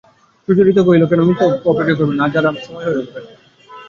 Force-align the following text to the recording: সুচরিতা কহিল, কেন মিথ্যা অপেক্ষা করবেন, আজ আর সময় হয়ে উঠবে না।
সুচরিতা 0.47 0.81
কহিল, 0.87 1.03
কেন 1.09 1.19
মিথ্যা 1.27 1.45
অপেক্ষা 1.71 1.95
করবেন, 1.97 2.17
আজ 2.25 2.33
আর 2.39 2.45
সময় 2.65 2.85
হয়ে 2.85 2.99
উঠবে 3.01 3.19
না। 3.23 3.31